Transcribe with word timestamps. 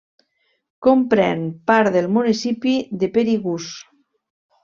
Comprèn 0.87 1.43
part 1.71 1.91
del 1.97 2.09
municipi 2.15 2.73
de 3.03 3.11
Perigús. 3.19 3.71